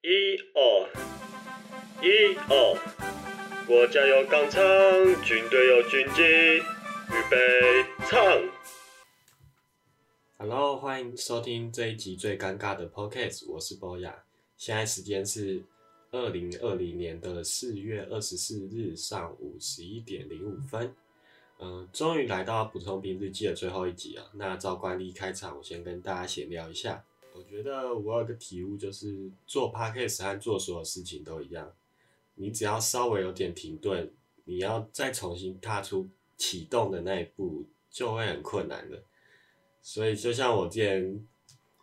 [0.00, 0.88] 一二
[2.00, 4.62] 一二，国家有钢枪，
[5.24, 8.16] 军队有军机，预备唱。
[10.36, 14.22] Hello，欢迎收听这一集最尴尬的 Podcast，我是波雅。
[14.56, 15.64] 现在时间是
[16.12, 20.94] 二零二零年的四月二十四日上午十一点零五分。
[21.58, 24.30] 嗯、终于来到补充兵日记的最后一集啊。
[24.34, 27.04] 那照惯例开场，我先跟大家闲聊一下。
[27.38, 31.72] 我觉得我有个体悟，就是做 Podcast 和做所有事情都一样，
[32.34, 34.12] 你只要稍微有点停顿，
[34.44, 39.04] 你要再重新踏出启动的那一步，就会很困难的。
[39.80, 41.24] 所以就像我之前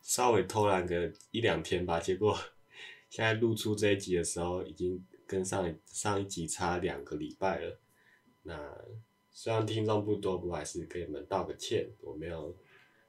[0.01, 2.37] 稍微偷懒个一两天吧，结果
[3.09, 7.79] 现在录出这一集的时候，已经跟上上一集差两个礼拜了。
[8.43, 8.77] 那
[9.31, 12.53] 虽然听众不多，不过还是给你们道个歉，我没有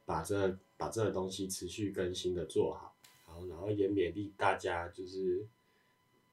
[0.04, 2.94] 把这把这个东西持续更新的做好。
[3.24, 5.46] 好，然后也勉励大家，就是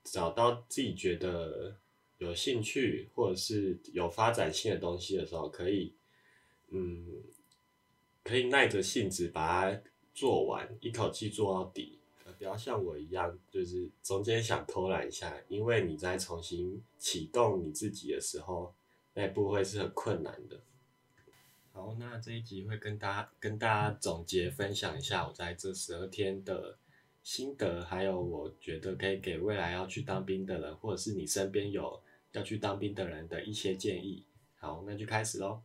[0.04, 1.76] 找到自己觉得
[2.18, 5.94] 有兴趣或者是有发展性的东西的时候，可以
[6.70, 7.22] 嗯。
[8.26, 9.82] 可以耐着性子把它
[10.14, 18.74] 做完，一口气做到底，呃，不要像我一样，就是中间想偷懒一下，因为你在重新启动你自己的时候，
[19.14, 20.58] 那一步会是很困难的。
[21.76, 26.78] 好，那这一集会跟大家跟大家总结分享一下我在这十二天的
[27.24, 32.00] 心得，还有我觉得可以给未来要去当兵的人，或者是你身边有
[32.34, 34.24] 要去当兵的人的一些建议。
[34.60, 35.64] 好，那就开始喽。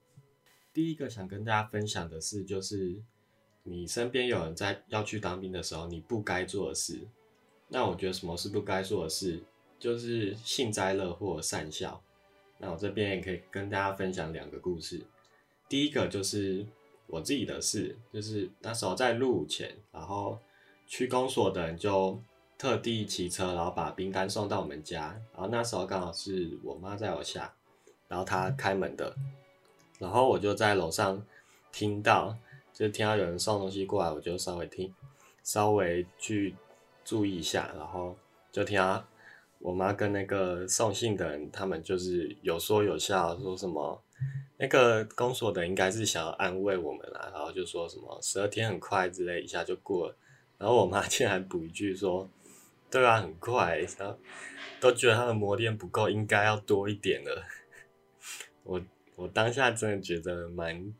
[0.73, 3.03] 第一个想跟大家分享的是，就是
[3.65, 7.07] 你身边有人在要去当兵的时候，你不该做的事。
[7.69, 9.43] 那我觉得什么是不该做的事，
[9.79, 12.03] 就是幸灾乐祸、善笑。
[12.57, 15.05] 那我这边也可以跟大家分享两个故事。
[15.69, 16.67] 第一个就是
[17.07, 20.39] 我自己的事，就是那时候在入伍前，然后
[20.87, 22.19] 区公所的人就
[22.57, 25.21] 特地骑车，然后把兵单送到我们家。
[25.33, 27.55] 然后那时候刚好是我妈在楼下，
[28.09, 29.15] 然后她开门的。
[29.99, 31.23] 然后我就在楼上
[31.73, 32.35] 听到，
[32.73, 34.95] 就听到有人送东西过来，我就稍微听，
[35.43, 36.55] 稍微去
[37.05, 38.17] 注意一下，然后
[38.53, 39.05] 就听到
[39.59, 44.01] 我妈跟那个送信的人，他们就是有说有笑，说什么
[44.57, 50.17] 那个公所的应该是想要安慰我们啦，然后就说什么十二天很快之类，一下就过了。
[50.59, 52.29] 然后我妈竟然补一句说
[52.91, 54.19] ：“对啊，很快。”然后
[54.81, 57.45] 都觉得他的磨练不够，应该要多一点了。
[58.65, 58.81] 我。
[59.19, 60.95] 我当下真的觉得蛮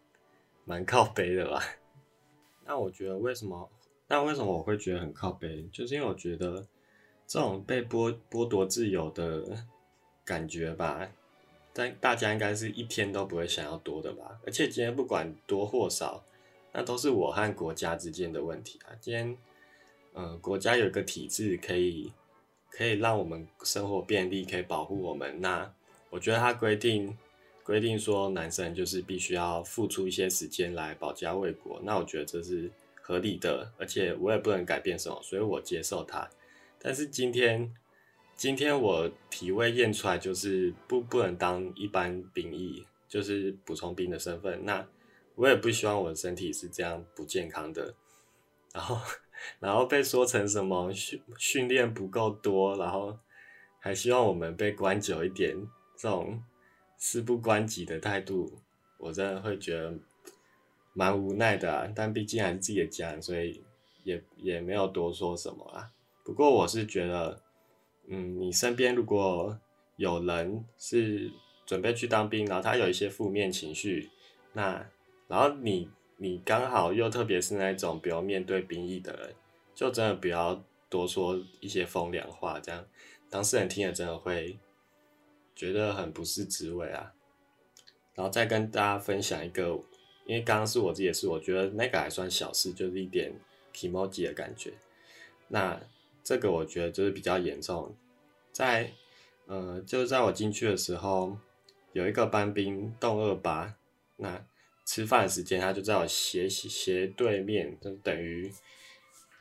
[0.65, 1.63] 蛮靠背的吧。
[2.65, 3.71] 那我觉得为什么？
[4.09, 5.69] 那为什么我会觉得很靠背？
[5.73, 6.67] 就是因为我觉得
[7.29, 9.45] 这种被剥剥夺自由的
[10.25, 11.09] 感觉吧，
[11.79, 14.41] 但大家应该是一天都不会想要多的吧。
[14.45, 16.25] 而且今天不管多或少，
[16.73, 18.91] 那都是我和国家之间的问题啊。
[19.01, 19.39] 今天，
[20.15, 22.13] 嗯、国家有一个体制可以
[22.69, 25.41] 可以让我们生活便利，可以保护我们。
[25.41, 25.73] 那
[26.11, 27.17] 我觉得它规定。
[27.63, 32.71] 规定说男生就是必须要付出一些时间来保家卫国，那我觉得这是
[33.03, 36.27] 合理的，而且我也不能改变什么，所以我接受它。
[36.79, 37.71] 但是今天，
[38.39, 44.65] 今天我体位验出来就是不不能当一般兵役，就是补充兵的身份。
[44.65, 44.87] 那
[45.35, 47.93] 我也不希望我的身体是这样不健康的，
[48.73, 48.97] 然后
[49.59, 53.19] 然后被说成什么训训练不够多，然后
[53.81, 55.57] 还希望我们被关久一点，
[55.97, 56.43] 这种。
[57.01, 58.59] 事不关己的态度，
[58.99, 59.97] 我真的会觉得
[60.95, 61.89] 蛮无奈的啊。
[61.95, 63.63] 但毕竟还是自己的家人，所以
[64.03, 65.93] 也也没有多说什么啊。
[66.25, 67.41] 不过我是觉得，
[68.11, 69.59] 嗯，你身边如果
[69.97, 71.31] 有人是
[71.67, 74.11] 准备去当兵，然后他有一些负面情绪，
[74.55, 74.89] 那
[75.27, 79.35] 然后你你刚好又特别是那种不用面对兵役的人，
[79.75, 82.87] 就真的不要多说一些风凉话，这样
[83.29, 84.59] 当事人听了真的会
[85.55, 87.13] 觉得很不是滋味啊，
[88.15, 89.79] 然后再跟大家分享一个，
[90.25, 93.39] 因为刚刚是我自己的事，我觉得那个还算小事，就是一點
[93.75, 94.73] kimoji 的感觉。
[95.49, 95.79] 那
[96.23, 97.95] 这个我觉得就是比较严重，
[98.53, 98.91] 在
[99.47, 101.37] 呃，就是在我进去的时候，
[101.93, 103.75] 有一个班兵洞二八，
[104.17, 104.45] 那
[104.85, 108.53] 吃饭时间他就在我斜斜对面，就等于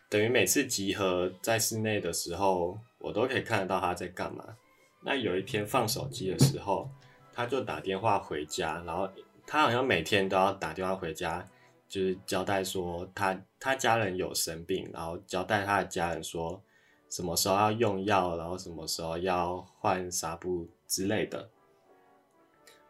[0.10, 4.56] 等于每次集合在室内的时候，我都可以看得到他在干嘛。
[5.02, 6.90] 那有一天放手机的时候，
[7.34, 9.10] 他就打电话回家，然后
[9.46, 11.46] 他好像每天都要打电话回家，
[11.90, 16.62] 就是交代说他他家人有生病，然后交代他的家人说
[17.10, 21.50] 什麼時候要用藥，然後什麼時候要換紗布之類的。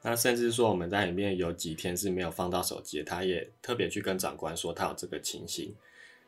[0.02, 5.76] 那甚至說我們在裡面有幾天是沒有放到手機，他也特別去跟長官說他有這個情形，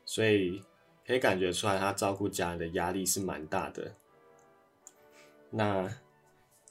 [0.06, 0.62] 所以
[1.06, 3.94] 可以感觉出来他照顾家人的压力是蛮大的。
[5.52, 5.90] 那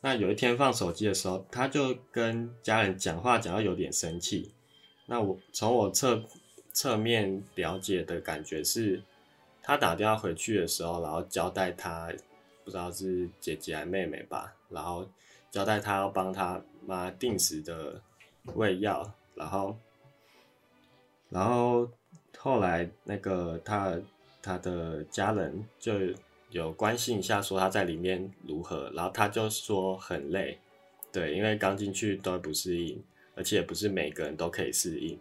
[0.00, 4.52] 那有一天放手机的时候，他就跟家人讲话讲到有点生气。
[5.06, 6.22] 那我从我侧
[6.72, 9.02] 侧面了解的感觉是，
[9.68, 12.10] 他打电话回去的时候，然后交代他
[12.64, 15.06] 不知道是姐姐还妹妹吧，然后
[15.50, 18.00] 交代他要帮他妈定时的
[18.54, 19.76] 喂药，然后
[21.28, 21.86] 然后
[22.38, 23.94] 后来那个他
[24.42, 25.92] 他的家人就。
[26.50, 30.58] 有关心一下，说他在里面如何，然后他就说很累，
[31.12, 33.04] 对，因为刚进去都不适应，
[33.34, 35.20] 而且也不是每个人都可以适应，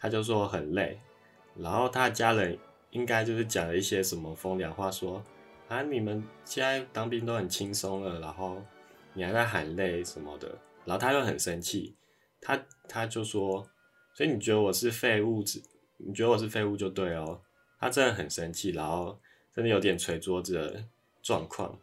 [0.00, 0.98] 他就说很累，
[1.54, 2.58] 然后他的家人
[2.96, 5.22] 应该就是讲了一些什么风凉话，说
[5.68, 8.62] 啊你们现在当兵都很轻松了，然后
[9.12, 10.48] 你还在喊累什么的，
[10.84, 11.94] 然后他又很生气，
[12.40, 13.68] 他他就说，
[14.14, 15.44] 所以你觉得我是废物，
[15.98, 17.40] 你觉得我是废物就对哦，
[17.78, 19.18] 他真的很生气，然后。
[19.56, 20.84] 真的有点捶桌子的
[21.22, 21.78] 状况，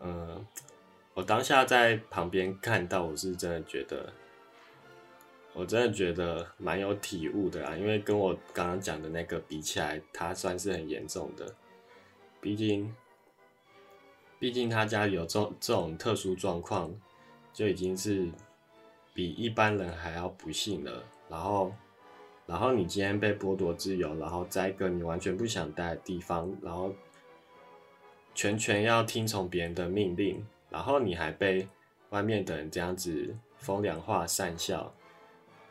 [0.00, 0.46] 嗯，
[1.14, 4.12] 我当下在旁边看到，我是真的觉得，
[5.54, 11.54] 我真的觉得蛮有体悟的啊，因为跟我刚刚讲的那个比起来，他算是很严重的，
[12.40, 12.94] 毕竟，
[14.38, 16.94] 毕竟他家里有这这种特殊状况，
[17.52, 18.28] 就已经是
[19.12, 21.72] 比一般人还要不幸了，然后。
[22.46, 26.90] 然后你今天被剥夺自由，然后在一个你完全不想待的地方，然后
[28.34, 31.68] 全权要听从别人的命令，然后你还被
[32.08, 34.90] 外面的人这样子风凉话讪笑，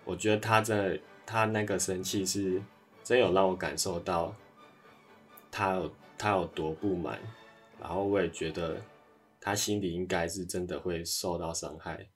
[0.08, 2.60] 我觉得他真的，他那个生气是
[3.04, 4.34] 真有让我感受到
[5.52, 7.20] 他有他有多不满，
[7.80, 8.82] 然后我也觉得
[9.40, 12.08] 他心里应该是真的会受到伤害，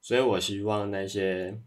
[0.00, 1.60] 所以我希望那些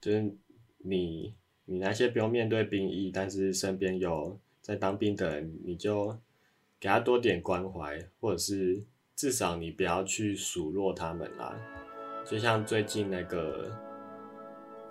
[0.00, 0.36] 就是
[0.78, 1.38] 你。
[1.66, 6.18] 你那些不用面对兵役，但是身边有在当兵的人，你就
[6.80, 8.84] 给他多点关怀，或者是
[9.14, 11.56] 至少你不要去数落他们啦。
[12.26, 13.70] 就像最近那个，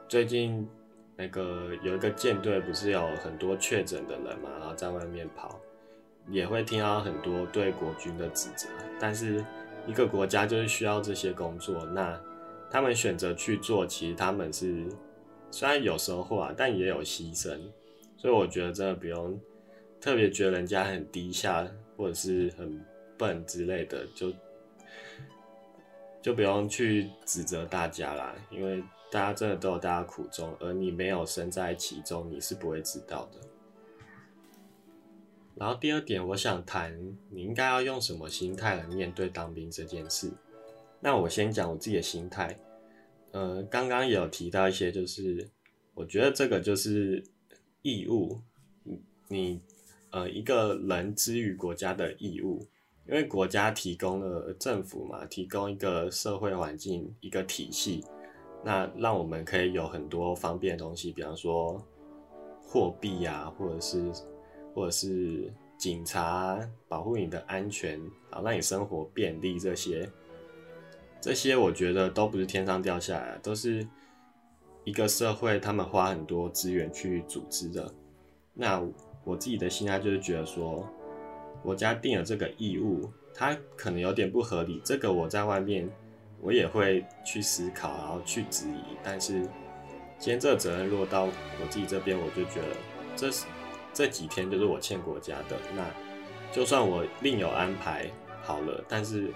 [0.09, 0.67] 最近
[1.15, 5.61] 那个有一个舰队，不是有很多确诊的人嘛，然后在外面跑，
[6.27, 8.67] 也会听到很多对国军的指责。
[9.00, 9.45] 但是
[9.85, 12.19] 一个国家就是需要这些工作，那
[12.71, 14.85] 他们选择去做，其实他们是。
[15.51, 17.57] 虽然有收获啊，但也有牺牲，
[18.15, 19.39] 所以我觉得真的不用
[20.00, 21.67] 特别觉得人家很低下
[21.97, 22.79] 或者是很
[23.17, 24.31] 笨之类的，就
[26.21, 33.39] 就不用去指责大家啦，因为大家真的都有大家苦衷，而你没有身在其中，你是不会知道的。
[35.56, 36.98] 然后第二点，我想谈
[37.30, 40.31] 你应该要用什么心态来面对当兵这件事。
[41.01, 42.57] 那我先讲我自己的心态。
[43.31, 45.50] 呃，刚刚有提到一些，就是
[45.94, 47.24] 我觉得这个就是
[47.81, 48.42] 义务，
[49.27, 49.62] 你
[50.12, 52.68] 呃一个人之于国家的义务，
[53.09, 58.06] 因为国家提供了政府嘛，提供一个社会环境一个体系，
[58.63, 61.83] 那让我们可以有很多方便的东西，比方说
[62.61, 64.11] 货币啊，或者是
[64.75, 70.07] 或者是警察保护你的安全，好让你生活便利这些。
[71.19, 73.85] 这些我觉得都不是天上掉下来，都是
[74.83, 77.91] 一个社会他们花很多资源去组织的。
[78.53, 78.88] 那
[79.23, 80.88] 我自己的心态就是觉得说，
[81.61, 84.81] 国家定了这个义务，它可能有点不合理。
[84.83, 85.89] 这个我在外面
[86.42, 88.97] 我也会去思考，然后去质疑。
[89.04, 89.42] 但是
[90.18, 92.75] 今天这个责任落到我自己这边，我就觉得
[93.16, 93.45] 这是
[93.94, 95.57] 这几天就是我欠国家的。
[95.75, 95.85] 那
[96.51, 98.09] 就算我另有安排
[98.42, 99.31] 好了，但是。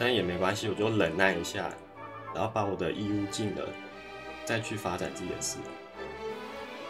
[0.00, 1.68] 但也没关系，我就忍耐一下，
[2.32, 3.68] 然后把我的义务尽了，
[4.44, 5.58] 再去发展自己的事。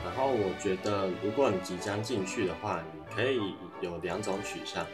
[0.04, 4.86] 然后我觉得，如果你即将进去的话，你可以有两种取向，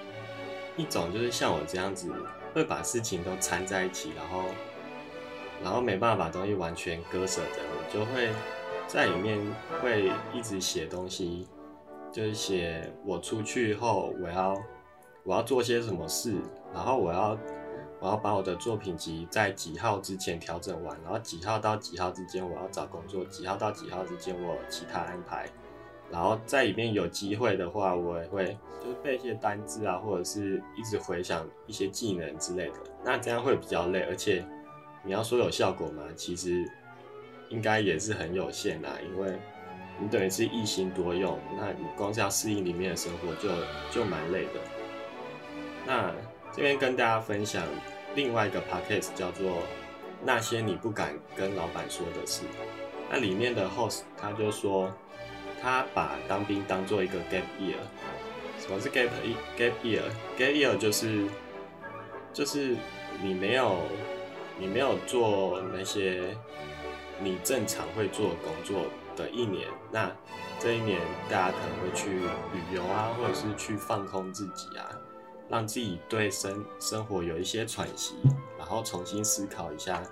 [0.76, 2.12] 一种就是像我这样子，
[2.54, 4.44] 会把事情都掺在一起，然后，
[5.62, 8.30] 然后没办法把东西完全割舍的，我就会
[8.86, 9.38] 在里面
[9.80, 11.46] 会一直写东西，
[12.12, 14.56] 就是写我出去后我要
[15.24, 16.34] 我要做些什么事，
[16.72, 17.38] 然后我要。
[18.04, 25.48] 我要把我的作品集在几号之前调整完，然后几号到几号之间我要找工作，几号到几号之间我有其他安排，
[26.10, 32.74] 然后在里面有机会的话，我也会就是背一些单字啊，或者是一直回想一些技能之类的。
[33.02, 34.44] 那这样会比较累，而且
[35.02, 36.02] 你要说有效果吗？
[36.14, 36.62] 其实
[37.48, 39.32] 应该也是很有限啦，因为
[39.98, 43.48] 你等于是一心多用，那你光是要适应里面的生活就
[43.90, 44.60] 就蛮累的。
[45.86, 46.12] 那
[46.52, 47.62] 这边跟大家分享。
[48.14, 49.50] 另外一个 podcast 叫做
[50.24, 52.42] 《那些你不敢跟老板说的事》，
[53.10, 54.90] 那里面的 host 他就说，
[55.60, 57.76] 他把当兵当做一个 gap year。
[58.60, 59.08] 什么是 gap
[59.58, 61.26] gap year？gap year 就是
[62.32, 62.76] 就是
[63.20, 63.80] 你没有
[64.58, 66.36] 你没有做那些
[67.20, 70.10] 你正常会做工作的一年，那
[70.60, 74.93] 这一年大家可能会去旅游啊，或者是去放空自己啊，
[75.54, 78.16] 让自己对生生活有一些喘息，
[78.58, 80.02] 然后重新思考一下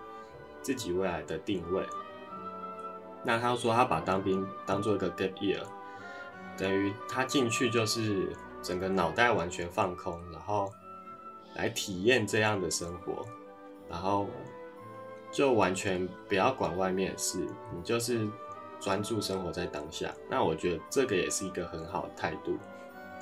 [0.61, 1.85] 自己未来的定位。
[3.25, 5.61] 那他说他把当兵当做一个 gap year，
[6.57, 8.29] 等于他进去就是
[8.63, 10.73] 整个脑袋完全放空，然后
[11.57, 13.27] 来体验这样的生活，
[13.91, 14.29] 然后
[15.33, 17.45] 就完全不要管外面的事，
[17.75, 18.29] 你就是
[18.79, 20.15] 专注生活在当下。
[20.31, 22.57] 那我觉得这个也是一个很好的态度，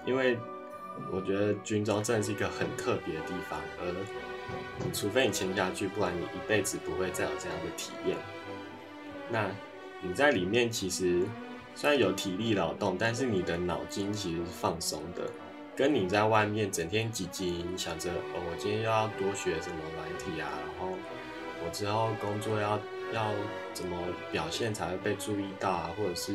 [0.05, 0.39] 因为
[1.11, 3.95] 我觉得军中真的是一个很特别的地方，而
[4.93, 8.17] 除非你签下去，不然你一辈子不会再有这样的体验。
[9.31, 9.49] 那
[10.03, 11.23] 你在里面其实
[11.75, 15.23] 虽然有体力劳动，但是你的脑筋其实是放松的，
[15.77, 20.95] 跟你在外面整天汲汲营想着哦，我今天又要多学什么软体啊，然后
[21.65, 22.81] 我之后工作要
[23.13, 23.33] 要
[23.73, 23.97] 怎么
[24.33, 26.33] 表现才会被注意到啊，或者是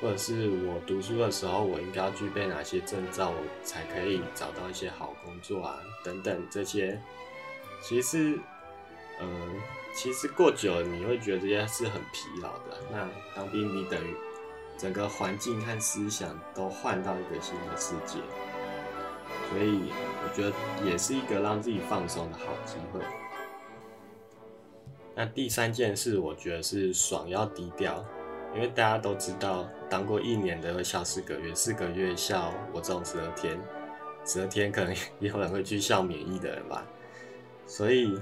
[0.00, 7.00] 或者是我读书的时候我应该要具备哪些证照，我才可以找到一些好工作啊，等等这些，
[7.82, 8.38] 其实，
[9.20, 9.60] 嗯。
[9.98, 12.76] 其实过久了，你会觉得这些是很疲劳的。
[12.92, 14.14] 那当兵，你等于
[14.76, 18.18] 整个环境和思想都换到一个新的世界，
[19.48, 19.90] 所以
[20.22, 20.52] 我觉得
[20.86, 23.00] 也是一个让自己放松的好机会。
[25.14, 28.04] 那第三件事，我觉得是爽要低调，
[28.56, 33.56] 因为大家都知道，当过一年的会笑四个月，四个月笑我这种十二天，
[34.24, 36.84] 十二天可能也有人会去笑免疫的人吧，
[37.66, 38.18] 所以。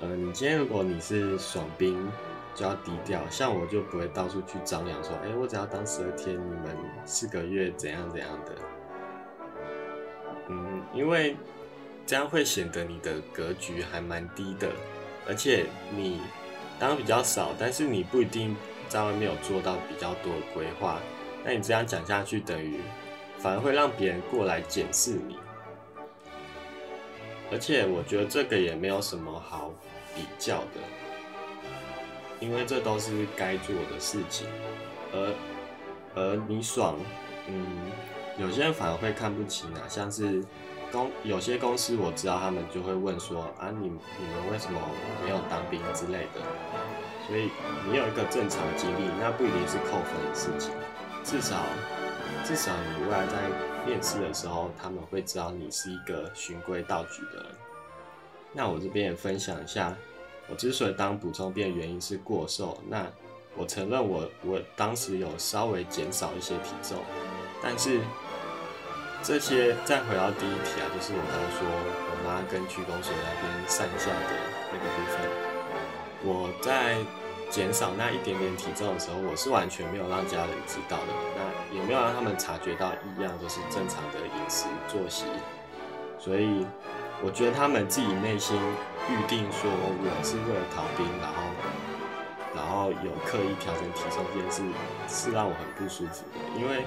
[0.00, 2.10] 呃，你今天如果你是爽兵，
[2.52, 3.22] 就要低调。
[3.30, 8.52] 像我就不会到处去张扬说，哎，我只要当十二天，你们四个月怎样怎样的。
[10.48, 11.36] 嗯，因为
[12.04, 14.68] 这样会显得你的格局还蛮低的，
[15.28, 15.64] 而且
[15.96, 16.20] 你
[16.80, 18.54] 当比较少，但是你不一定
[18.94, 21.00] 在外面有做到比较多的规划。
[21.44, 22.78] 那你这样讲下去，等于
[23.38, 25.36] 反而会让别人过来检视你。
[27.50, 29.74] 而且我觉得这个也没有什么好
[30.14, 30.78] 比较的，
[32.38, 34.46] 因为这都是该做的事情。
[35.12, 35.34] 而
[36.14, 36.96] 而你爽，
[37.48, 37.66] 嗯，
[38.38, 39.82] 有些人反而会看不起啊。
[39.88, 40.40] 像是
[41.22, 44.80] 有些公司，我知道他们就会问说啊，你你们为什么
[45.24, 46.40] 没有当兵之类的。
[47.26, 47.50] 所以
[47.88, 50.72] 你有一个正常的经历，那不一定是扣分的事情，
[51.22, 51.56] 至少
[52.44, 53.34] 至少你未来在。
[53.86, 57.46] 面试的时候，他们会知道你是一个循规蹈矩的人。
[58.50, 59.94] 那我这边也分享一下，
[60.48, 62.78] 我之所以当补充兵的原因是过瘦。
[62.88, 63.06] 那
[63.54, 66.96] 我承认我我当时有稍微减少一些体重，
[67.62, 68.00] 但是
[69.24, 74.36] 这些再回到第一题啊，就是我刚刚说我妈跟区公所那边上下的
[74.70, 75.16] 那个部分，
[76.22, 76.98] 我在。
[77.50, 85.26] 减少那一点点体重的时候，我是完全没有让家人知道的，那也没有让他们察觉到异样，就是正常的饮食作息。
[86.18, 86.66] 所以
[87.22, 88.58] 我觉得他们自己内心
[89.08, 91.36] 预定说我是为了逃兵，然后
[92.56, 94.62] 然后有刻意调整体重这件事，
[95.06, 96.82] 是让我很不舒服的，因为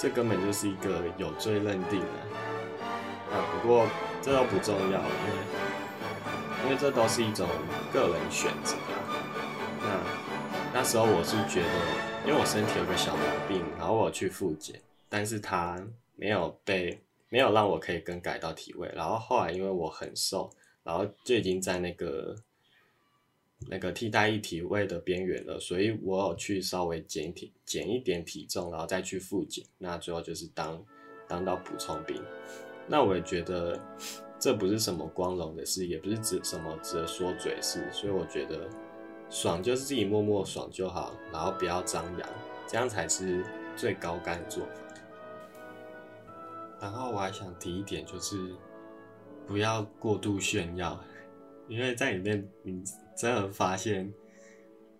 [0.00, 2.06] 这根本就是一个有罪认定的。
[3.30, 3.86] 啊，不过
[4.22, 5.04] 这都不重要，因为
[6.64, 7.46] 因为这都是一种
[7.92, 8.74] 个人选择。
[9.82, 10.00] 那
[10.72, 14.80] 那时候我是觉得，因为我身体有个小毛病，然后我去复检，
[15.10, 15.78] 但是他
[16.16, 20.50] 没有被没有让我可以更改到体位，然后后来因为我很瘦，
[20.82, 22.34] 然后就已经在那个
[23.68, 30.84] 那个替代一体位的边缘了，所以我有去稍微减体减一点体重，然后再去复检，那最后就是当
[31.28, 32.20] 当到补充兵，
[32.88, 33.80] 那我也觉得
[34.38, 38.68] 这不是什么光荣的事，也不是指什么值得说嘴事，所以我觉得。
[39.32, 42.28] 爽就是自己默默爽就好，然后不要张扬，
[42.66, 43.44] 这样才是
[43.76, 44.72] 最高干的做法。
[46.80, 48.36] 然后我还想提一点，就是
[49.46, 51.00] 不要过度炫耀，
[51.68, 52.82] 因为在里面你
[53.20, 54.10] 真的发现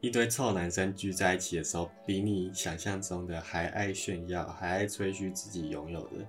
[0.02, 6.26] 一堆臭男生聚在一起的时候，比你想象中的还爱炫耀，还爱吹嘘自己拥有的。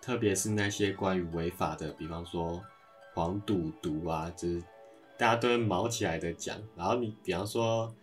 [0.00, 2.64] 特别是那些关于违法的，比方说
[3.12, 4.62] 黄赌毒啊，就是。
[5.18, 7.94] 大家都会毛起来的讲，然后你比方说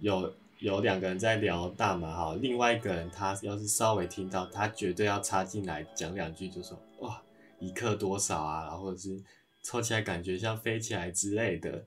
[0.00, 7.22] 有有两个人在聊大麻哈，另外一个人他要是稍微听到，他绝对要插进来讲两句，就说哇
[7.58, 9.22] 一克多少啊，然后是
[9.62, 11.84] 抽起来感觉像飞起来之类的，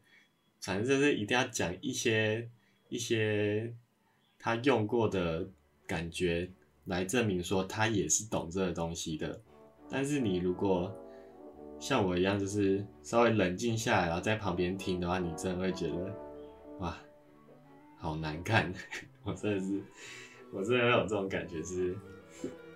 [0.62, 2.48] 反正就是一定要讲一些
[2.88, 3.74] 一些
[4.38, 5.50] 他用过的
[5.88, 6.50] 感觉
[6.86, 9.42] 来证明说他也是懂这个东西的。
[9.90, 10.96] 但是你如果
[11.80, 16.16] 像我一样，就是稍微冷静下来，然后在旁边听的话，你真的会觉得
[16.80, 16.96] 哇，
[17.98, 18.72] 好难看。
[19.26, 19.84] 我真的是，
[20.54, 21.98] 我真的有这种感觉就是，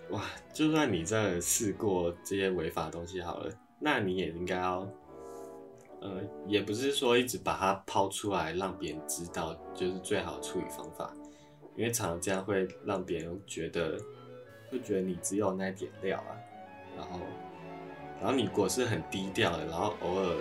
[0.09, 4.91] 哇，就算你真的试过这些违法东西好了，那你也应该要。
[6.05, 11.12] 呃，也不是说一直把它抛出来让别人知道就是最好的处理方法，
[11.75, 13.97] 因为常常这样会让别人觉得
[14.69, 16.38] 会觉得你只有那点料啊，
[16.95, 17.19] 然后
[18.21, 20.35] 然后你果是很低调的，然后偶尔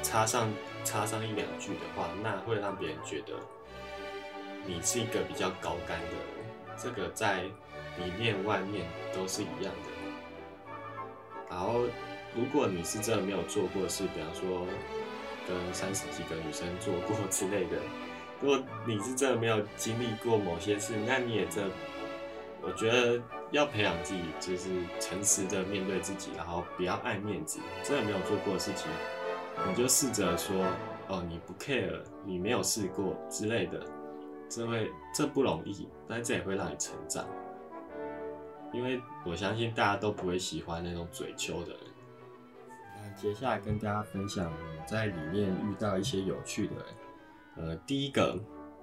[0.00, 0.48] 插上
[0.84, 3.34] 插上一两句的话，那会让别人觉得
[4.64, 9.90] 你是一个比较高干的人，这个在里面外面都是一样的。
[11.50, 11.80] 然后
[12.34, 14.66] 如果你是真的没有做过事，比方说。
[15.48, 17.76] 跟三十几个女生做过之类的，
[18.40, 21.64] 如果你是真的没有经历过某些事，那你也这，
[22.62, 23.20] 我觉得
[23.50, 24.68] 要培养自己，就是
[25.00, 27.58] 诚实的面对自己，然后不要爱面子。
[27.82, 28.88] 真的没有做过的事情，
[29.66, 30.64] 你就试着说，
[31.08, 33.84] 哦，你不 care，你没有试过之类的，
[34.48, 37.26] 这会这不容易，但这也会让你成长。
[38.72, 41.80] 因为我相信大家都不会喜欢那种嘴丘的人。
[43.16, 46.84] 接下来跟大家分享我在里面遇到一些有趣的人。
[47.56, 48.38] 呃，第一个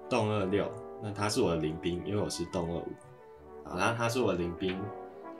[0.08, 0.70] 洞二六，
[1.02, 2.88] 那他是我的邻兵，因为我是洞二五。
[3.64, 4.80] 好，然后他是我的邻兵，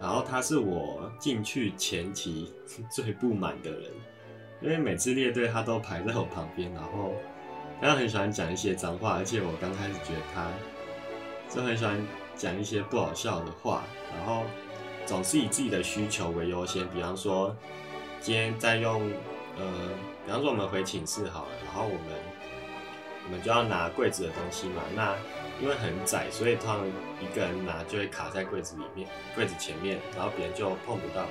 [0.00, 2.52] 然后他是我进去前期
[2.90, 3.92] 最不满的人，
[4.60, 7.14] 因为每次列队他都排在我旁边，然后
[7.80, 10.50] 他很喜欢讲一些脏话，而且我刚开始觉得他
[11.48, 12.00] 就很喜欢
[12.34, 13.84] 讲一些不好笑的话，
[14.16, 14.42] 然后
[15.06, 17.54] 总是以自己的需求为优先，比方说。
[18.20, 19.00] 今天在用，
[19.56, 19.64] 呃，
[20.26, 22.02] 比方说我们回寝室好了，然后我们
[23.24, 24.82] 我们就要拿柜子的东西嘛。
[24.94, 25.16] 那
[25.62, 26.86] 因为很窄，所以通常
[27.20, 31.24] 一个人拿就会卡在柜子里面，柜子前面，然后别人就碰不到。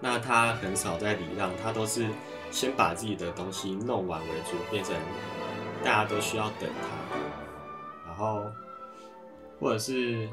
[0.00, 2.06] 那他很少在礼让，他都是
[2.50, 4.94] 先把自己的东西弄完为主，变成
[5.82, 8.06] 大家都需要等他。
[8.06, 8.44] 然后
[9.60, 10.28] 或者是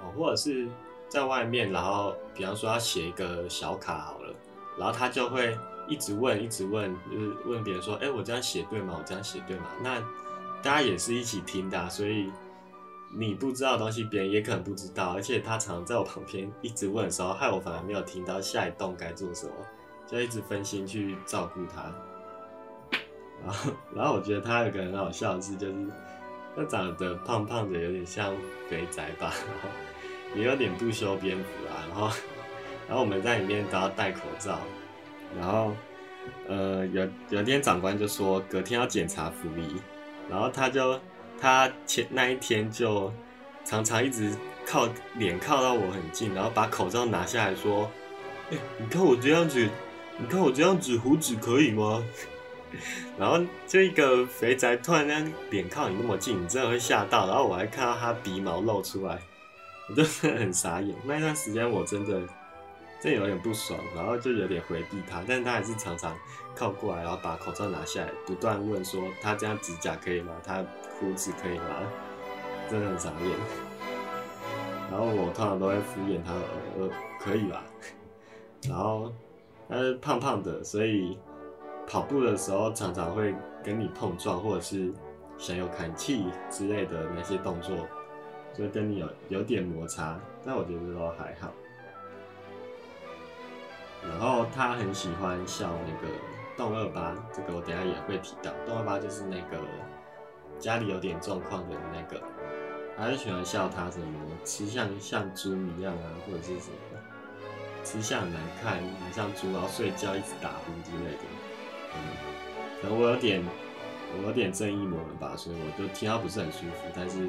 [0.00, 0.68] 哦，或者是
[1.08, 4.14] 在外面，然后比方说要写一个小卡。
[4.78, 8.94] 然后他就会一直问，一直问，就是问别人说：“哎，我这样写对吗？
[8.98, 10.00] 我这样写对吗？”那
[10.62, 12.30] 大家也是一起听的，所以
[13.12, 15.14] 你不知道的东西，别人也可能不知道。
[15.14, 19.52] 而且他常在我旁边一直问的时候，害我反而没有听到下一栋该做什么，
[20.06, 21.92] 就一直分心去照顾他。
[23.44, 25.74] 然后，然后我觉得他有个很好笑的事，就是
[26.54, 28.34] 他长得胖胖的，有点像
[28.68, 29.68] 肥宅吧，然 后
[30.36, 32.10] 也有点不修边幅啊，然后。
[32.88, 34.60] 然后我们在里面都要戴口罩，
[35.38, 35.74] 然后，
[36.48, 39.76] 呃，有有天长官就说隔天要检查服仪，
[40.30, 40.98] 然后他就
[41.38, 43.12] 他前那一天就
[43.62, 44.34] 常常一直
[44.66, 47.90] 靠脸靠到我很近，然后把口罩拿下来说
[48.50, 49.68] ：“哎，你看我这样子，
[50.16, 52.02] 你看我这样子胡子可以吗？”
[53.18, 57.26] 然后就一个肥宅突然间脸靠你那么近，你真的会吓到。
[57.26, 59.18] 然后我还看到他鼻毛露出来，
[59.88, 60.94] 我真的很傻眼。
[61.04, 62.20] 那一段时间我真的。
[63.00, 66.16] 这有点不爽，然后就有点回避他，但他还是常常
[66.54, 70.32] 靠过来，然后把口罩拿下来，不断问说他这样指甲可以吗？
[70.44, 70.64] 他
[70.98, 71.64] 胡子可以吗？
[72.68, 73.30] 真的很傻眼。
[74.90, 76.32] 然后我通常都会敷衍他，
[76.78, 77.62] 呃，可以吧。
[78.68, 79.12] 然后
[79.68, 81.16] 他是胖胖的，所以
[81.86, 84.92] 跑步的时候常常会跟你碰撞，或者是
[85.38, 87.76] 想有砍气之类的那些动作，
[88.52, 91.52] 就跟你有有点摩擦，但我觉得都还好。
[94.02, 96.14] 然后他很喜欢笑那个
[96.56, 98.50] 洞二八，这个我等下也会提到。
[98.66, 99.58] 洞二八就是那个
[100.58, 102.22] 家里有点状况的那个，
[102.96, 104.06] 他就喜欢笑他什么
[104.44, 106.98] 吃相像猪一样啊，或者是什么
[107.84, 111.22] 吃相很难看，很像猪，然后睡觉一直打呼之类的。
[111.94, 111.98] 嗯，
[112.82, 113.42] 可能我有点
[114.16, 117.28] 我有点正义魔人吧，所以我就听到不是很舒服，但是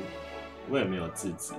[0.69, 1.53] 我也没有制止，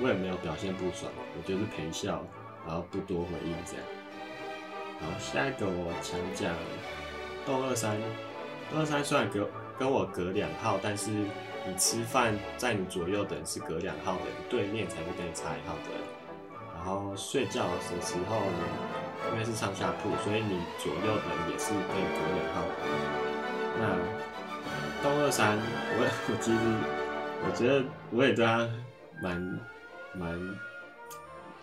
[0.00, 2.22] 我也没有表现不爽，我就是陪笑，
[2.66, 3.82] 然后不多回应这样。
[5.04, 6.54] 好，下一个我讲讲
[7.44, 7.94] 豆二三。
[8.72, 9.46] 豆二三虽然隔
[9.78, 16.00] 跟我隔两号，但是你吃饭在你左右的人是隔两号的，对面才是跟你差一号的人。
[16.74, 18.64] 然后睡觉的时候呢，
[19.32, 22.72] 因为是上下铺，所以你左右的人也是可以隔两号的。
[23.78, 23.82] 那
[25.02, 26.58] 豆二三，我我其实
[27.44, 28.66] 我觉得我也对他
[29.22, 29.60] 蛮
[30.14, 30.58] 蛮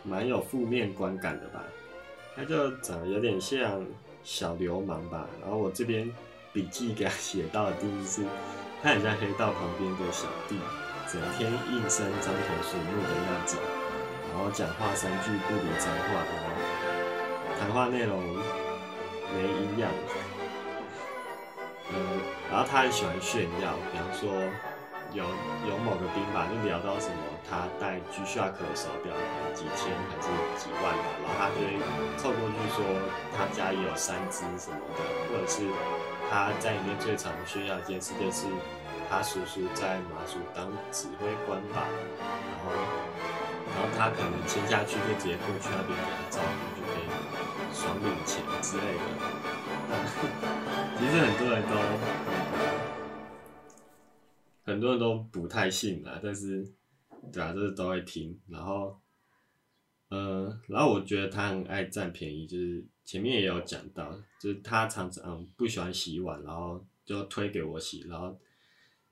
[0.04, 1.64] 蛮有负面观感的吧。
[2.36, 3.86] 他就长得有点像
[4.24, 6.10] 小流氓吧，然后我这边
[6.54, 8.24] 笔记给他写到的定义是，
[8.82, 10.56] 他很像黑道旁边的小弟
[11.12, 13.60] 整天应声张口数目的那种，
[14.32, 16.50] 然后讲话三句不离脏话，然后
[17.60, 18.22] 谈话内容
[19.34, 19.92] 没营养。
[21.94, 21.96] 呃，
[22.50, 24.32] 然后他很喜欢炫耀，比方说
[25.14, 25.24] 有
[25.68, 27.20] 有某个兵吧，就聊到什么
[27.50, 29.12] 他带 G Shock 的手表，
[29.54, 31.76] 几千还是几万吧，然后他就会
[32.18, 32.80] 凑过去说
[33.36, 35.68] 他家也有三只什么的，或者是
[36.30, 38.48] 他在里面最常炫耀一件事就是
[39.10, 41.84] 他叔叔在马祖当指挥官吧，
[42.24, 42.72] 然后
[43.68, 47.12] 然后他可能签下去就直接过去那边给他照顾，就可以
[47.76, 49.04] 爽领钱之类的。
[50.98, 51.76] 其实很多人都
[54.64, 56.64] 很多人都不太信啊，但是
[57.32, 58.40] 对啊，就是都会听。
[58.48, 59.00] 然后，
[60.10, 68.38] 呃，然后我觉得他很爱占便宜，就是前面也有讲到，就是他常常不喜欢洗碗，然后就推给我洗，然后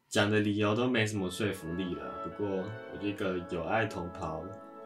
[0.07, 2.27] 讲的理由都没什么说服力了。
[2.27, 4.43] 不过，我这个有爱同袍、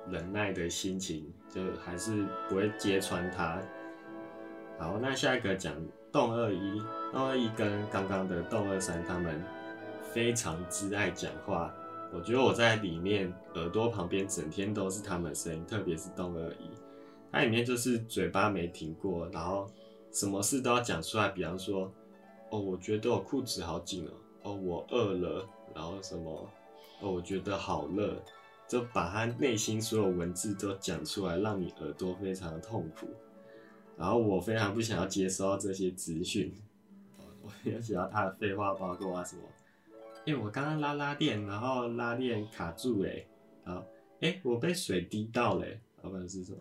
[0.10, 3.62] 忍耐的心情，就还是不会揭穿他。
[4.80, 5.76] 好，那下一个讲
[6.12, 6.80] 动二一，
[7.12, 9.42] 动二一跟刚刚的动二三，他们
[10.14, 11.74] 非常之爱讲话。
[12.14, 16.70] 我觉得我在里面耳朵旁边整天都是他们的声音，特别是动二一，
[17.32, 19.68] 它里面就是嘴巴没停过，然后
[20.12, 21.30] 什么事都要讲出来。
[21.30, 21.92] 比方说，
[22.52, 24.12] 哦，我觉得我裤子好紧哦，
[24.44, 26.48] 哦，我饿了，然后什么，
[27.02, 28.22] 哦，我觉得好热，
[28.68, 33.08] 就把他内心所有文字都讲出来，让你耳朵非常的痛苦。
[33.98, 36.54] 然后我非常不想要接收到这些资讯，
[37.42, 39.42] 我要写到他的废话，包括啊什么，
[40.26, 43.26] 因为我刚刚拉拉链，然后拉链卡住哎，
[43.66, 43.86] 然后
[44.22, 46.60] 哎我被水滴到嘞，老板是什么？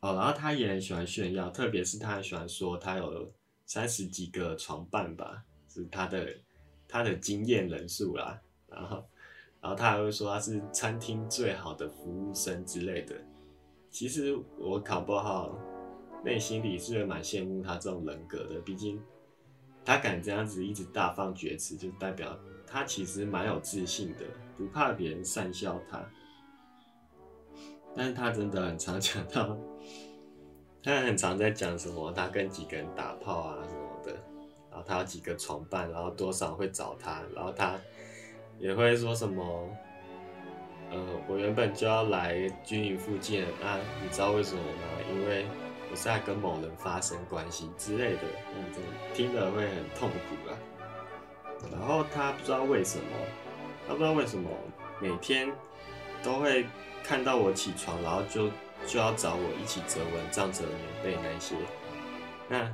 [0.00, 3.32] 哦，然后他也很喜欢炫耀，特别是他很喜欢说他有
[3.66, 6.34] 三十几个床伴吧，是他的
[6.88, 9.04] 他的经验人数啦，然后
[9.60, 13.14] 然后他还会说他是餐厅最好的服务生之类的，
[13.90, 15.58] 其实我考不好。
[16.24, 18.98] 内心里是蛮羡慕他这种人格的，毕竟
[19.84, 22.34] 他敢这样子一直大放厥词，就代表
[22.74, 24.24] 他其实蛮有自信的，
[24.58, 26.04] 不怕别人讪笑他。
[27.94, 29.56] 但是他真的很常讲到，
[30.82, 34.12] 他很常在讲什么，他跟几个人打炮啊什么的，
[34.72, 37.78] 然后他有几个床伴，然后多少会找他，然后他
[38.58, 39.70] 也会说什么，
[40.90, 44.82] 呃，我原本就要来军营附近啊，你知道为什么吗？
[45.12, 45.46] 因为
[45.92, 50.58] 我是在跟某人发生关系之类的，嗯，真的听了会很痛苦啊。
[51.72, 53.04] 然后他不知道为什么，
[53.86, 54.48] 他不知道为什么
[55.00, 55.52] 每天
[56.22, 56.66] 都会
[57.02, 58.48] 看到我起床，然后就
[58.86, 61.54] 就要找我一起折蚊帐、折棉被那些。
[62.48, 62.70] 那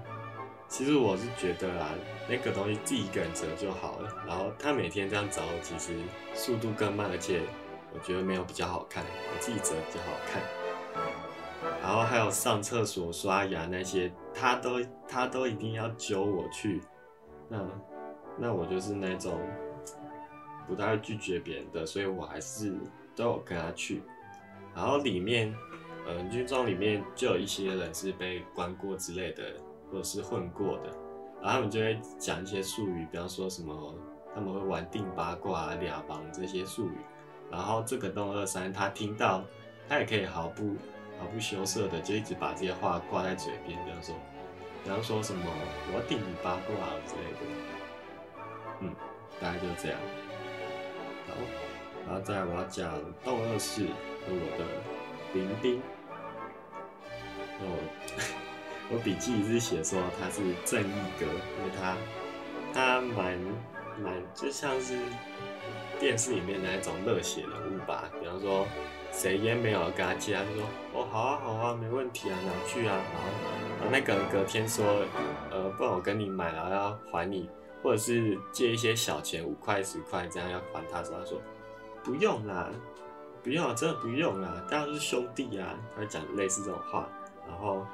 [0.69, 1.91] 其实我是觉得啊，
[2.29, 4.09] 那个东西自己一个人折就好了。
[4.27, 5.95] 然后他每天这样找，其实
[6.35, 7.41] 速度更慢，而且
[7.93, 10.43] 我觉得没有比较好看，我自己折比较好看。
[11.83, 16.81] 然后还有上厕所、刷牙那些，他都他都一定要揪我去。
[17.49, 17.59] 那
[18.39, 19.39] 那我就是那种
[20.67, 22.75] 不太会拒绝别人的，所以我还是
[23.15, 24.03] 都有跟他去。
[24.75, 25.55] 然后里面，
[26.07, 29.43] 呃，军装里面就有一些人是被关过之类的，
[29.91, 30.91] 或者是混过的，
[31.43, 33.95] 然后他们就会讲一些术语，比方说什么
[34.35, 36.99] 他们会玩定八卦、俩帮这些术语。
[37.51, 39.43] 然后这个东二三他听到，
[39.89, 40.77] 他也可以毫不。
[41.19, 44.15] 毫不羞涩的就一直把这些话挂在嘴边，比方说，
[44.83, 45.43] 比方说什么
[45.93, 46.73] 我定你八卦
[47.07, 47.41] 之类的，
[48.81, 48.95] 嗯，
[49.41, 49.99] 大概就这样。
[51.29, 51.35] 好，
[52.07, 52.93] 然后再我要讲
[53.25, 54.65] 斗二世和我的
[55.35, 55.81] 林兵。
[57.61, 57.65] 哦，
[58.91, 61.97] 我笔记是写说他是正义哥，因为他
[62.73, 63.39] 他蛮
[64.03, 64.99] 蛮就像是
[65.99, 68.67] 电视里面那一种热血人物吧，比方说。
[69.13, 70.65] 谁烟没有跟他借，他就说
[70.95, 72.97] 哦好啊好啊没问题啊拿去啊，
[73.81, 75.05] 然后那个隔天说
[75.51, 77.51] 呃不然我跟你买了要还你，
[77.83, 81.41] 或者是借一些小钱五块十块这样要还他，时候他说
[82.03, 82.69] 不用啦，
[83.43, 87.09] 不用啊真的不用啦，大家都是兄弟啊，他讲类似这种话，
[87.49, 87.87] 然后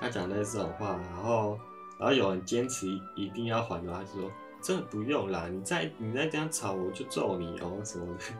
[0.00, 1.58] 他讲类似这种话，然后
[1.98, 8.24] 然后有人坚持一定要还的话，他就说真的不用啦，你再你再这样吵我就揍你哦什么的。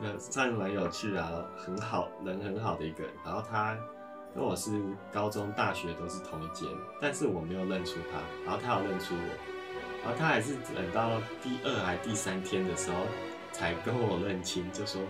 [0.00, 3.12] 那算蛮有趣啊，很好人很好的一个人。
[3.24, 3.78] 然后他
[4.34, 4.72] 跟我是
[5.12, 6.68] 高中、大学都是同一间，
[7.00, 13.06] 但是我没有认出他，然后他有认出我，然后他还是等到第二还第三天的时候
[13.52, 15.00] 才跟我认清，就说：“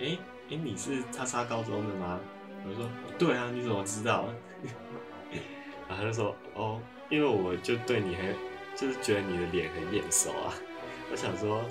[0.00, 0.16] 哎
[0.48, 2.20] 哎，你是叉叉高中的吗？”
[2.68, 4.28] 我说：“对啊，你怎么知道？”
[5.88, 6.80] 然后他就说：“哦，
[7.10, 8.32] 因为我就对你很，
[8.76, 10.54] 就是觉得你的脸很眼熟啊。
[11.10, 11.64] ”我想说，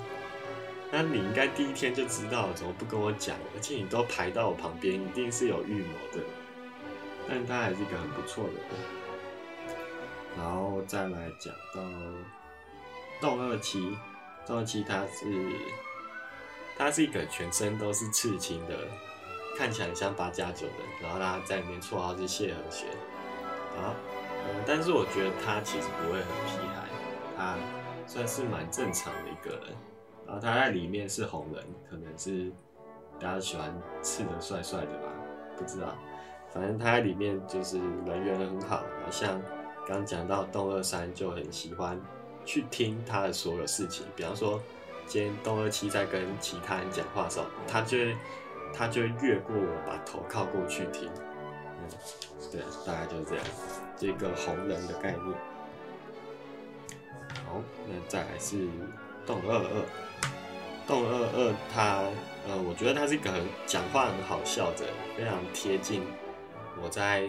[0.92, 3.34] 那你应该第一天就知道，怎么不跟我讲？
[3.54, 6.20] 而且你都排到我旁边，一定是有预谋的。
[7.28, 8.62] 但他还是一个很不错的人。
[10.36, 11.82] 然后再来讲到
[13.20, 13.96] 洞二七，
[14.46, 15.24] 洞二七他是
[16.76, 18.76] 他是一个全身都是刺青的，
[19.56, 22.88] 看起来像八加九的，然后他在里面绰号是谢和弦。
[23.78, 23.94] 啊，
[24.46, 26.86] 嗯，但是我觉得他其实不会很皮孩，
[27.36, 27.56] 他
[28.06, 29.74] 算是蛮正常的一个人。
[30.26, 32.52] 然后他在里面是红人，可能是
[33.18, 35.08] 大家喜欢刺的帅帅的吧，
[35.56, 35.96] 不知道。
[36.52, 39.40] 反正他在里面就是人缘很好，然后像
[39.86, 42.00] 刚讲到东二三就很喜欢
[42.44, 44.60] 去听他的所有事情，比方说
[45.06, 48.16] 今天东二七在跟其他人讲话的时候，他就会
[48.72, 51.10] 他就会越过我，把头靠过去听。
[51.78, 51.88] 嗯，
[52.50, 53.44] 对，大概就是这样，
[53.96, 55.22] 这个红人的概念。
[57.46, 58.66] 好，那再来是
[59.24, 59.84] 动二二，
[60.86, 62.02] 动二二他
[62.48, 66.02] 呃，我觉得他是一个很讲话很好笑的，非常贴近。
[66.82, 67.28] 我在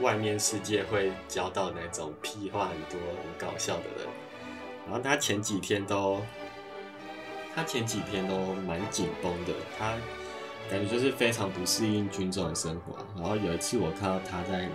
[0.00, 4.08] 外面世界会交到那种屁话很多、很搞笑的人，
[4.86, 6.20] 然后他前几天都，
[7.54, 9.94] 他前几天都蛮紧绷的，他
[10.70, 12.96] 感觉就是非常不适应军中的生活。
[13.16, 14.68] 然后有一次我看到他在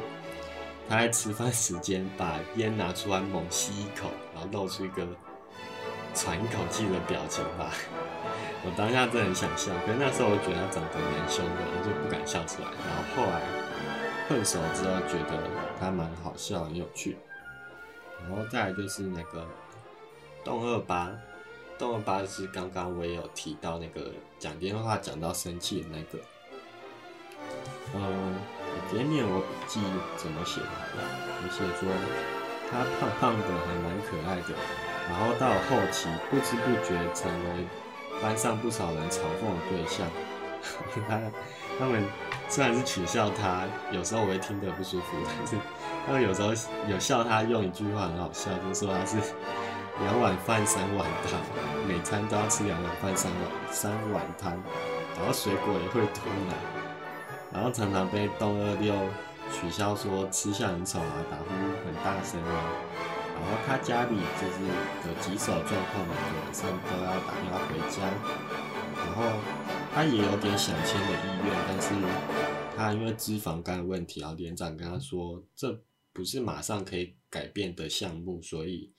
[0.88, 5.06] 他在吃饭时间把烟拿出来猛吸一口，然后露出一个
[6.14, 7.74] 喘一口气的表情吧。
[8.62, 12.68] 我当下真的很想笑，可是那时候我觉得他长得蛮凶的，我就不敢笑出来。
[12.68, 13.40] 然后后来
[14.28, 15.40] 混熟之后，觉得
[15.80, 17.18] 他蛮好笑、很有趣。
[18.22, 19.48] 然后再来就是那个
[20.44, 21.10] 洞二八，
[21.78, 26.20] 洞二八是刚刚我也有提到那个讲电话讲到生气的那个。
[27.96, 29.80] 嗯，我直接念我笔记
[30.18, 30.68] 怎么写的，
[31.00, 31.88] 我写说
[32.70, 34.54] 他胖胖的，还蛮可爱的。
[35.08, 37.66] 然后到后期不知不觉成为。
[38.22, 40.08] 班上不少人嘲讽的对象，
[41.08, 41.20] 他
[41.80, 42.04] 他们
[42.48, 45.56] 虽然是取笑他，有时候我会听得不舒服， 但是
[46.06, 46.50] 他们有时候
[46.88, 49.18] 有笑他用一句话很好笑，就是说他是
[50.02, 51.40] 两碗饭三碗汤，
[51.88, 54.52] 每餐都要吃两碗饭三碗三碗汤，
[55.18, 56.56] 然后水果也会吞奶，
[57.54, 58.94] 然后常常被东二六
[59.52, 61.46] 取笑说吃相很丑啊，打呼
[61.86, 62.64] 很大声啊。
[63.42, 64.58] 然后他家里就是
[65.08, 67.98] 有棘手状况每个晚上都要打电话回家。
[68.96, 69.40] 然后
[69.94, 71.88] 他也有点想签的意愿，但是
[72.76, 75.82] 他因为脂肪肝的问题，然后连长跟他说，这
[76.14, 78.92] 不是马上可以改变的项目，所以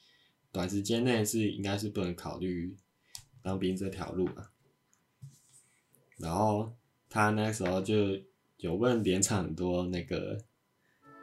[0.50, 2.76] 短时间内是应该是不能考虑
[3.42, 4.50] 当兵这条路吧。
[6.16, 6.72] 然后
[7.08, 7.94] 他那时候就
[8.56, 10.38] 有问连长很多那个。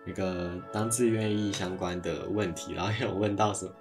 [0.08, 3.72] 那个当志愿役相关的问题，然后有问到什么，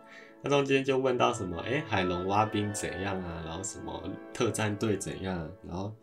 [0.43, 3.43] 他中间就问到什么，哎，海龙挖冰怎样啊？
[3.47, 4.03] 然后什么
[4.35, 5.49] 特战队怎样？
[5.67, 5.95] 然后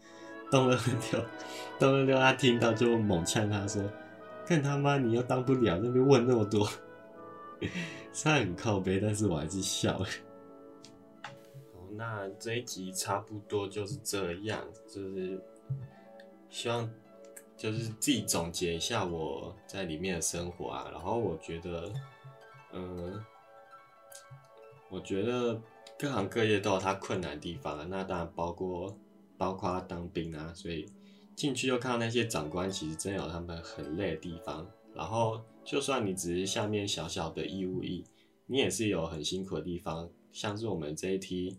[0.50, 0.72] 东二
[1.12, 1.26] 六，
[1.78, 3.84] 东二六他听到就猛呛他说
[4.48, 6.68] ：“看他妈你又当不了，那边问那么多。”
[8.24, 9.98] 他很靠背，但是我还是笑。
[9.98, 10.06] 好，
[11.98, 15.40] 那这一集差不多就是这样，就是
[16.50, 16.90] 希望。
[17.56, 21.94] 就是自己总结一下我在里面的生活啊，然后我觉得，
[22.74, 23.24] 嗯，
[24.90, 25.62] 我觉得
[25.98, 28.98] 各行各业都有它困难的地方啊，那当然包括
[29.38, 30.86] 包括当兵啊，所以
[31.36, 34.68] 进去又看到那些长官，其实真有他们很累的地方。
[34.94, 38.04] 然后就算你只是下面小小的义务役，
[38.48, 41.58] 你也是有很辛苦的地方，像是我们这一批。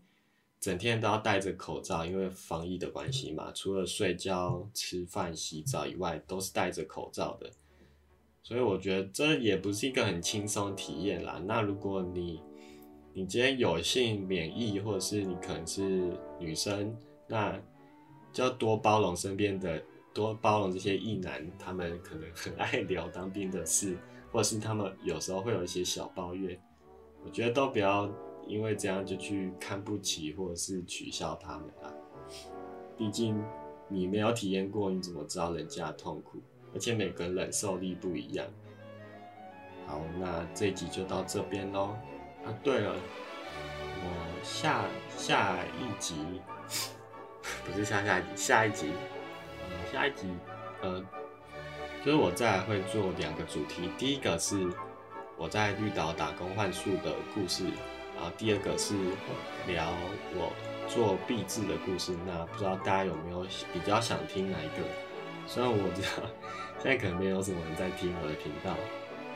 [0.65, 3.53] 整天都要戴着口罩，因为防疫的关系嘛。
[3.53, 7.51] 除了睡觉、吃饭、洗澡以外，都是戴着口罩的。
[8.43, 11.39] 所以我觉得这也不是一个很轻松体验啦。
[11.45, 12.41] 那如果你
[13.13, 16.97] 你今天有幸免疫，或者是你可能是女生，
[17.29, 17.61] 那
[18.33, 19.83] 就要多包容身边的，
[20.15, 23.99] 多包容这些异男，他们可能很爱聊当兵的事，
[24.33, 26.59] 或者是他们有时候会有一些小抱怨。
[27.23, 28.11] 我觉得都不要。
[28.47, 31.93] 因为这样就去看不起或者是取笑他们啊，
[32.97, 33.43] 毕竟
[33.89, 36.39] 你没有体验过，你怎么知道人家的痛苦？
[36.73, 38.47] 而且每个人忍受力不一样。
[39.87, 41.97] 好，那这一集就到这边喽。
[42.45, 44.85] 啊，对了，我下
[45.17, 46.15] 下一集
[47.65, 48.91] 不是下下一集，下一集，
[49.61, 50.29] 呃下一集，
[50.83, 51.05] 呃，
[52.05, 54.69] 就是我再会做两个主题，第一个是
[55.37, 57.65] 我在绿岛打工换宿的故事。
[58.15, 58.95] 然后第二个是
[59.67, 59.93] 聊
[60.35, 60.53] 我
[60.89, 64.85] 做壁纸的故事，那不知道大家有没有比较想听哪一个？
[65.47, 66.09] 虽然我知道
[66.79, 68.75] 现在可能没有什么人在听我的频道，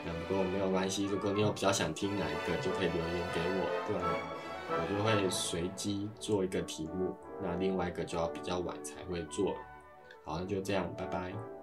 [0.05, 4.03] 那不过没有关系，如果你有比较想听哪一个，就可以留言给我，不然
[4.71, 9.55] 我就会随机做一个题目，那另外一个就要比较晚才会做。
[10.25, 11.58] 好，那就这样，拜拜。